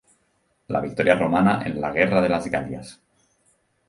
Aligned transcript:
La 0.75 0.79
victoria 0.85 1.13
romana 1.19 1.53
en 1.63 1.79
la 1.79 1.91
guerra 1.91 2.21
de 2.23 2.27
las 2.29 2.47
Galias. 2.47 2.99